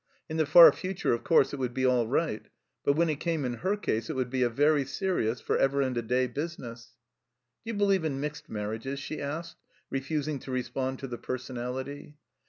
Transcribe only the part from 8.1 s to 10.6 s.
mixed marriages?" she asked, refusing to